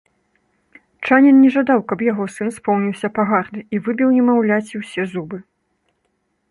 Чанін 1.07 1.35
не 1.43 1.49
жадаў, 1.55 1.83
каб 1.91 1.99
яго 2.11 2.23
сын 2.39 2.49
споўніўся 2.57 3.07
пагарды, 3.19 3.59
і 3.77 3.83
выбіў 3.89 4.09
немаўляці 4.17 4.75
ўсе 4.85 5.03
зубы. 5.15 5.37